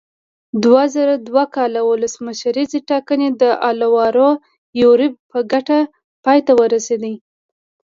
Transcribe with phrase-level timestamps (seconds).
[0.63, 4.29] دوه زره دوه کال ولسمشریزې ټاکنې د الوارو
[4.81, 5.77] یوریب په ګټه
[6.23, 7.13] پای ته ورسېدې.